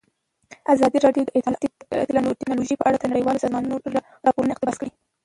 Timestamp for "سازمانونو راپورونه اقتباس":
3.43-4.75